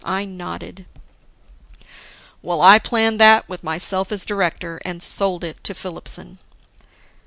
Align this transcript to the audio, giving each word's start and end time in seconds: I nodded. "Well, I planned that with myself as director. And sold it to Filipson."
I 0.03 0.25
nodded. 0.25 0.87
"Well, 2.41 2.59
I 2.63 2.79
planned 2.79 3.19
that 3.19 3.47
with 3.47 3.63
myself 3.63 4.11
as 4.11 4.25
director. 4.25 4.81
And 4.83 5.03
sold 5.03 5.43
it 5.43 5.63
to 5.65 5.75
Filipson." 5.75 6.39